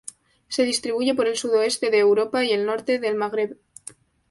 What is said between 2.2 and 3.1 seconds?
y el norte